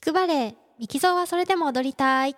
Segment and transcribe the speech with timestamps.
[0.00, 2.34] 聞くバレエミキゾーはそれでも踊りたい。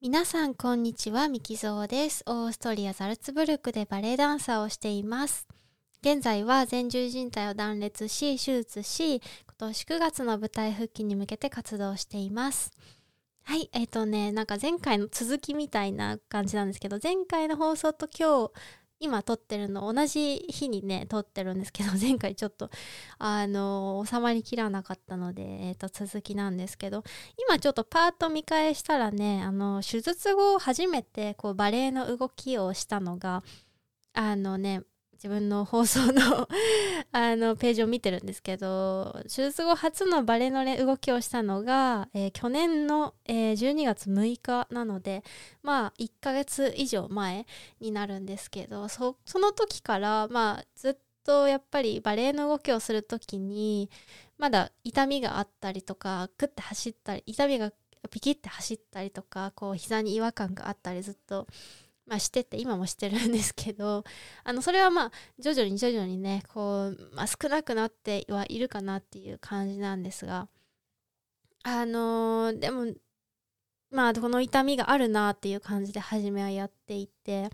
[0.00, 2.24] 皆さんこんにちはミキゾーです。
[2.26, 5.46] オーストリアザルツブルクでバレエダンサーをしています。
[6.00, 9.22] 現在は前十靭帯を断裂し手術し今
[9.58, 12.72] 年9月の舞台復帰に向けて活動しています。
[13.44, 18.52] はいえっ、ー、とねなんか前回の続きみたいな感じなんですけど前回の放送と今日
[19.04, 22.70] 今撮ってるの同じ日にね撮ってるんですけど 前回ちょっと
[23.18, 27.04] あの収まりきらなかったので、えー、と続きなんですけど
[27.46, 33.44] 今ちょっとパート見返したらねあの手術後初めてこうバレエの動きをしたのが
[34.14, 34.82] あのね
[35.24, 36.46] 自分の放送の
[37.12, 45.24] あのページを見てるんですけど手術後初のバレエの、動きをしたのが、えー、去年の、えー、12月6日なので
[45.62, 47.46] まあ1ヶ月以上前
[47.80, 53.88] になるんですけどその時からまあずっとやっぱりバレエの動きをする時に
[54.36, 57.72] まだ痛みがあったりとかクッて走ったり痛みが
[58.10, 61.46] ピキッて走ったりとかこう膝に違和感があったりずっと
[62.06, 64.04] まあ、してて今もしてるんですけど
[64.44, 70.48] あのそれはまあ徐々に徐々にねこう、まあ、少なくなってはいるかなっていう感じなんですが
[71.62, 72.92] あのー、でも
[73.90, 77.48] まあこの痛みがあるなっていう感じで初めはやっていて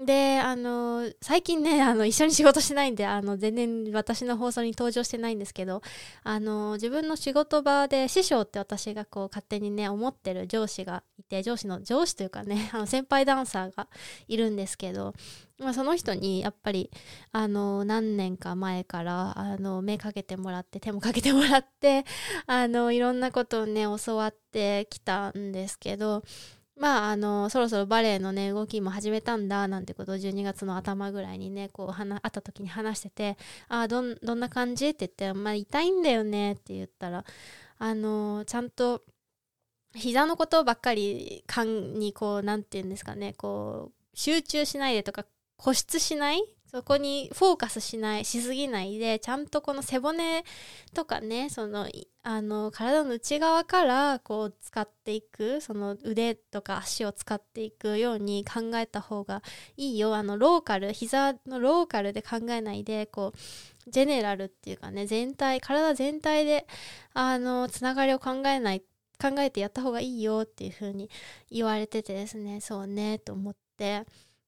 [0.00, 5.82] であの最近ねあの一緒に仕事しないんであの全然私の放送に登場してないんですけど
[6.24, 13.86] あの自分の仕事場で師匠って私がこう勝手にね思ってる上司がいて上司の上司というかね あの先輩ダンサーが
[14.28, 15.12] いるんですけど、
[15.58, 16.90] まあ、その人にやっぱり
[17.30, 22.06] あの何年か前からあの目かけてもらって手もかけてもらって
[22.46, 26.24] あのいろんなことをね教わってきたんですけど
[26.82, 33.38] まああのそろそろバレエのね動きも始めたんだなんてことを12月の頭ぐらいにねこう会った時に話してて
[33.70, 37.24] 「ああどんな感じ?」って言って「まあ痛いんだよね」って言ったら
[37.78, 39.04] あのちゃんと
[39.94, 45.24] 膝のことばっかりかんにこう何て言うんですかねこう集中しないでとか
[45.58, 46.42] 固執しない
[46.74, 50.42] そこにフォーカスしないしすぎないでちゃんとこの背骨
[50.94, 51.86] とかねその
[52.22, 59.42] あの体の内側からこう使っていくその腕とか足を使っていくように考えた方が
[59.76, 66.66] いいよあのローカル膝のローカルで考えないでこうジェネラルっていうかね全体体全体で
[67.12, 68.82] あのつながりを考えない
[69.20, 71.10] 考えてやった方がいいよっていう風に
[71.50, 74.06] 言われててですねそうねと思って。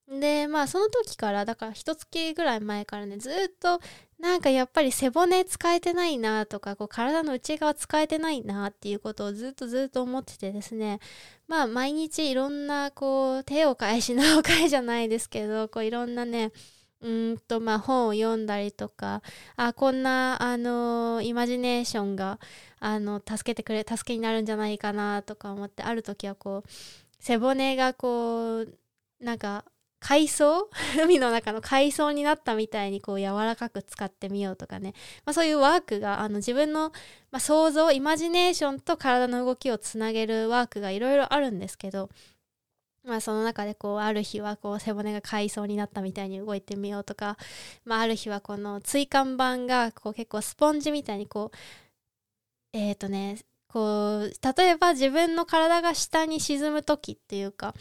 [0.08, 3.80] でまあその時からだから一月ぐらい前からねずっと
[4.18, 11.00] なんかやっぱり背骨使えてないなとかこう体の内側使えてないなっていうことをずっとずっと思っててですね
[11.48, 16.52] まあ毎日いろんなこう手を変え品を変えじゃないですけどこういろんなね
[17.00, 19.22] うんとまあ本を読んだりとか
[19.56, 22.38] あこんなあのイマジネーションが
[22.78, 26.68] あの助けてくれ助けになるんじゃないかなとか思ってある時はこう
[27.18, 28.78] 背骨がこう
[29.20, 29.64] なんか
[30.04, 30.68] 海藻？
[31.02, 34.92] 海の中の海藻になったみたいにこう柔らかく使ってみようとかね、
[35.24, 36.90] まあ、そういうワークがあの自分の、
[37.30, 42.10] まあ、想像イマジネーションと体の動きをつなげるワークがいろいろあるんですけど
[43.02, 47.38] まあその中でこうある日はこう背骨が海藻になったみたいに動いてみようとか、
[47.86, 51.56] まあ、ある日はこの椎間板がこう結構スポンジみたいにこう
[52.74, 53.38] えっ、ー、とね
[53.68, 57.74] こう例えば自分の体が下に沈む時っていうか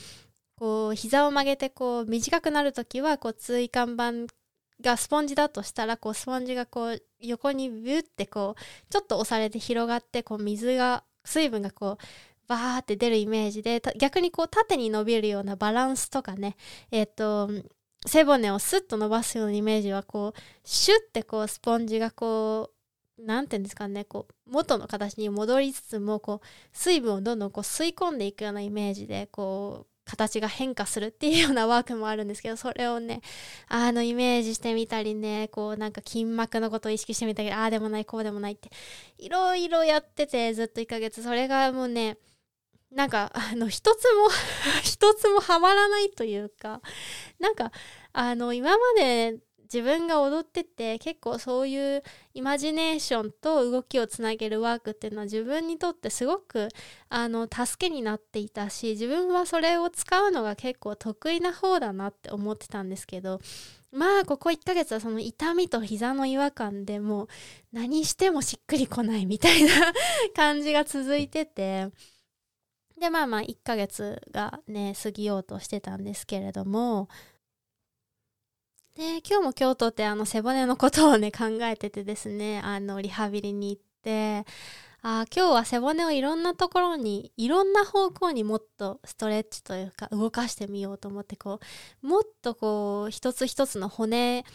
[0.63, 4.33] こう膝を曲げてこう短くなる時はこう椎間板
[4.81, 12.03] がスポンジだとしたらこうスポンジがこう横にビュってこうちょっと押されて広がってこう水が水分がこう
[12.47, 16.55] バーって出るイメージで逆にこう縦に伸びるようなバランスとかね
[16.91, 17.49] えっ、ー、と
[18.07, 22.71] 背骨をスッと伸ばすようなイメージはこうシュッてこうスポンジがこ
[23.19, 33.21] う何て言うんですかねこう元の形に戻りつつもこう水分をどんどんこう吸い込んでいくようなイメージでこう形が変化するっていうようなワークもあるんですけどそれをね
[33.67, 38.69] あのイメージしてみたりねこうなんか筋膜のことを意識してみたりああでもないこうでもないって
[39.17, 41.23] いろいろやっててずっと1ヶ月。
[41.23, 42.17] それがもうね
[42.91, 44.29] なんかあの一つも
[44.83, 46.81] 一つもはまらないというか
[47.39, 47.71] なんか
[48.11, 49.37] あの今まで
[49.73, 52.03] 自分が踊ってて結構そういう
[52.35, 56.69] イマジネーションと動きをつなげるワークっていうのは自分にとってすごく
[57.09, 63.39] あの助けになっていたし自分はそれを使うのが結構得意な方だなって思ってたんですけど
[63.91, 67.27] まあここ1ヶ月はその痛みと膝の違和感でもう
[67.71, 69.71] 何してもしっくりこないみたいな
[70.35, 71.89] 感じが続いてて
[72.99, 77.09] でまあまあ1ヶ月がね過ぎようとしてたんですけれども
[78.95, 84.45] で今日も京都ってあの背骨のことをね考えててですねあのリハビリに行って
[85.01, 91.59] あ今日は背骨をいろんなところにいろんな方向にもっとストレッチというか動かしてみようと思ってこ
[92.03, 94.45] うもっとこう一つ一つの骨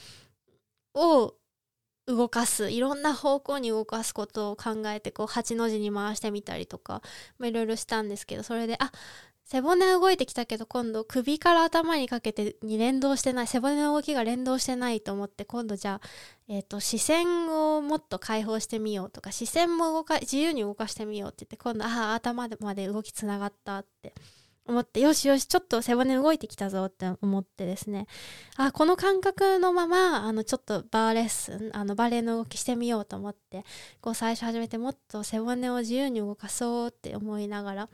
[0.95, 1.35] を
[2.07, 7.03] 動かすいろんな方向に動かすことを考えてこう8の字に回してみたりとか
[7.43, 8.91] いろいろしたんですけどそれであ
[9.51, 16.09] 背骨動いてきたけど今度首から頭にかけてに連動してない背骨の動きが連動してないと思って今度じゃあ、
[16.49, 24.13] えーと、視線をもっと解放してみようとか視線も動か自由に動かしてみようって言って今度ああ頭まで動きつながったって
[24.67, 28.07] 思ってよしよしちょっと背骨動いてきたぞって思ってですね。
[28.57, 33.65] あこの感覚のままあのちょっとバーレッスンあのバレエの動きしてみようと思って
[34.03, 37.89] こう最初始めてもっと背骨を自由に動かそうって思いながら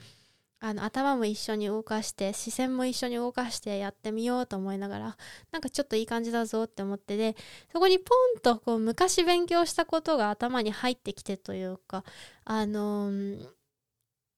[0.66, 5.16] あの頭も一緒に動かして視線も一緒に動かしてやってみようと思いながら
[5.52, 7.36] なんかちょっといい感じだぞって思ってで
[7.70, 12.02] そこにポンとこう昔勉強したことが頭に入ってきてというか
[12.46, 13.44] あの何、て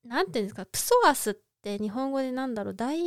[0.08, 2.98] 言うんですかプソアスって日本語でなんだろう大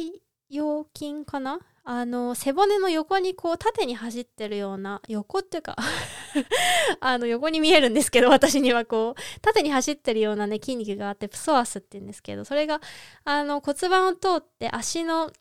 [0.49, 1.59] 腰筋かな？
[1.91, 5.75] あの背骨の横にこう縦に走ってるような横っていうか
[7.01, 12.79] あの横に見えるんですけど私にはこう縦に走ってるようなね筋肉があってプソアスって言うんですけどそれが
[13.23, 15.31] あの骨盤を通って足の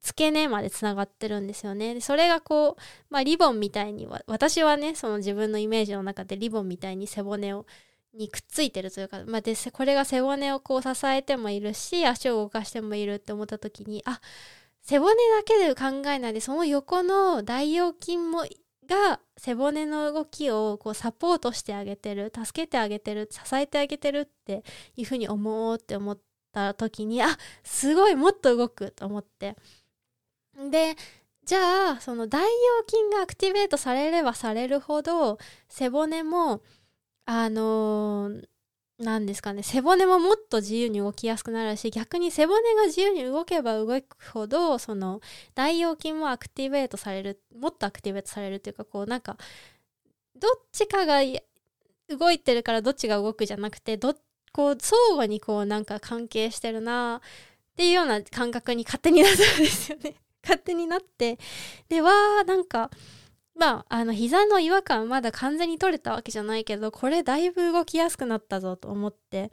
[0.00, 1.94] 付け根までつながってるんですよね。
[1.94, 7.66] でそれがこう、まあ、リボンみたいに私はねその自分のイメージの中でリボンみたいに背骨を
[8.14, 14.20] にくっついてるというか、まあ、でこれが背骨をこう支えてもいるし足を動かしてもいるって思った時にあ
[14.82, 18.44] 背骨だけで考えないでその横の大腰筋も
[18.86, 24.64] が背骨の動きをこうサポートしてあげてる助けてあげてる支えてあげてるって
[24.96, 26.18] いうふうに思おうって思っ
[26.52, 27.28] た時にあ
[27.62, 29.56] すごいもっと動くと思って。
[30.70, 30.96] で
[31.44, 32.44] じゃあその大
[32.86, 35.38] 腰筋がアクティベートされればされるほど
[35.68, 36.60] 背骨も
[37.24, 38.48] あのー、
[39.02, 39.62] なんですかね。
[39.62, 45.20] 背骨ももっと自由に動きやすくなるし逆に背骨が自由に動けば動くほどその
[45.54, 49.36] 大腰筋もアクティベートされるもっとアクティベートされるっていうかこうなんか
[50.36, 51.20] どっちかが
[52.08, 54.14] 動いてるからどっちが動くじゃなくてど
[54.52, 60.14] こう相互にこうなんか関係してるなっていうような感覚に勝手になったんですよね。
[60.42, 61.38] 勝手になって
[61.88, 62.90] でわーなんか
[63.54, 69.50] まあ、あの膝の違和感まだ完全に取れたわけじゃないけどこれだいぶ動きやすくなったぞと思って。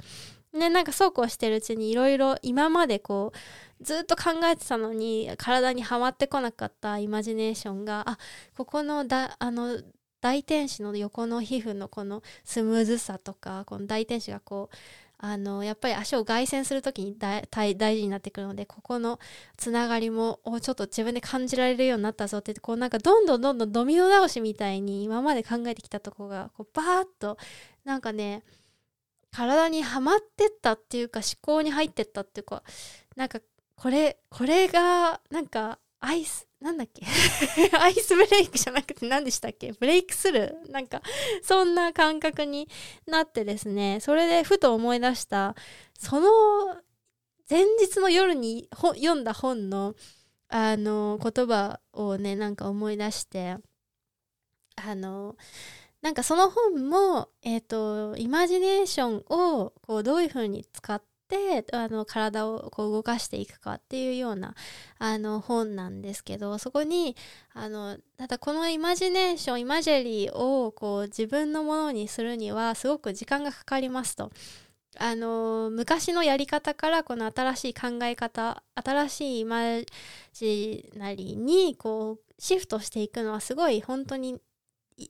[0.51, 3.33] でなんかそうこうしてるうちにいろいろ今までこ
[3.79, 8.17] うずっと考えてたのに体にはまってこなかったイマジネーションがあ
[8.57, 9.79] ここのだあの
[10.21, 14.75] 大天使の横の皮膚のこのスムーズさとかこの大天使がこう
[15.21, 17.45] あのやっぱり足を外旋する時に大
[17.75, 19.19] 事になってくるのでここの
[19.57, 27.37] つながりもちょっと自分で感じられるようになったぞってこうなんかどんどんどんどんドミノ倒しみたいに今まで考えてきたとこがこうバーッと
[27.83, 28.43] なんかね
[29.31, 32.63] 体にはまってったっていうか思考に入ってったっていうか
[33.17, 33.39] なんか
[33.75, 37.05] これこれがなんかアイスなんだっけ？
[37.77, 39.71] アイスブレイクじゃなくて何でしたっけ？
[39.71, 40.71] ブレイクスルー？
[40.71, 41.01] なんか
[41.41, 42.67] そんな感覚に
[43.05, 43.99] なってですね。
[44.01, 45.55] それでふと思い出した。
[45.97, 46.29] その
[47.49, 49.95] 前日の夜に読んだ本の
[50.49, 53.57] あの言葉をねなんか思い出して。
[54.81, 55.35] あの
[56.01, 64.55] なんかその本も、えっ、ー、とイマジネーションをこうどういうふうに使ってってあの体をこう動かしていくかっていうような
[64.97, 67.15] あの本なんですけどそこに
[67.53, 74.31] あのただこのイマジネーションイマジェリーをこう自分のものにするにはすごく時間がかかりますと。
[74.97, 79.61] あの昔のやり方からこの新しい考え方新しいイマ
[80.33, 84.41] ジナリーにこうシフトしていくのはすごい本当に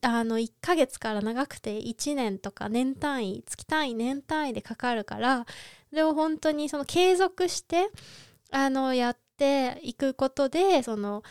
[0.01, 5.45] あの1ヶ月から長くて1年とか年単位月単位年単位でかかるから
[5.91, 7.89] でも本当にその継続して
[8.51, 11.23] あのやっていくことでその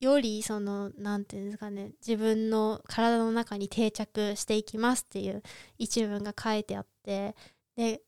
[0.00, 5.42] よりその何て言うんですかね自分の体の中に定着していきますっていう
[5.78, 7.34] 一文が書いてあって
[7.76, 8.02] で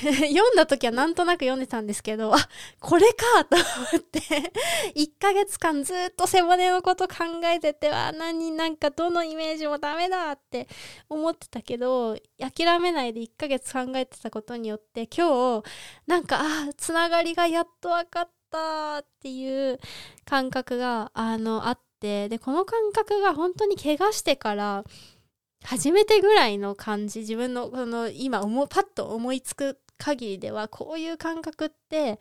[0.00, 2.38] 読んだ時はなんとなく読んでたんですけどあ
[2.80, 3.64] これかと思
[3.98, 4.20] って
[4.96, 10.68] 1ヶ月間ずっと背骨のこと考えてては何なんかどのイメージもダメだって
[11.10, 15.64] 思ってたけど諦めないで1ヶ月考えてたことによって今日
[16.06, 19.78] なんかあつながりがやっと分かったっていう
[20.24, 24.84] 感覚があのあってでこの感覚が本当に怪我してから
[25.64, 32.18] 初めてぐらいの感じ自分のこの今思パッと思いつく限りではこういう感覚って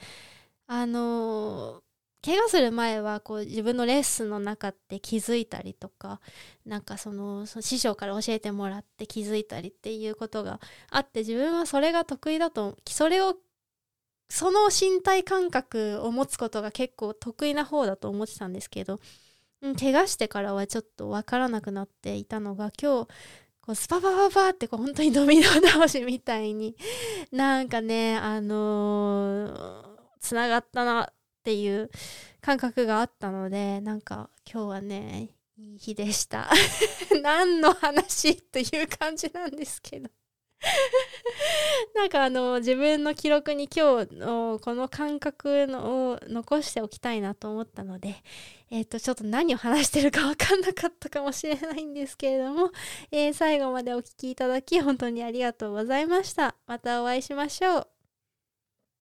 [0.68, 1.82] あの
[2.24, 6.20] 怪我する前はこう自分のレッスンの中って気づいたりとか
[6.66, 10.60] なんかその師匠から教えてもらって気づいたりっていうことが
[10.92, 13.36] あって自分はそれが得意だとそれを
[14.30, 19.00] その身体感覚を持つことが結構得意な方だと思ってたんですけど、
[19.78, 23.08] 怪我してからはちょっと分からなくなっていたのが今日
[23.62, 26.76] こうスパパパパってこう本当にドミノ倒しみたいに
[27.32, 29.86] なんかねあのー、
[30.20, 31.14] つながったなっ
[31.44, 31.90] ていう
[32.42, 36.50] 感覚があったのでなんか今日はねいい日でした。
[37.22, 40.10] 何の話っていう感じなんですけど。
[41.96, 48.16] なんかあの自分の記録に今日のこの感覚のを残しておきたいなと思ったので、
[48.72, 52.72] えっ、ー、とちょっと何を話してるか分かんなかったかもしれないんですけれども、
[53.12, 56.56] えー、最後までお聴きいただき本当にありがとうございました。
[56.68, 57.99] またお会いしましょう。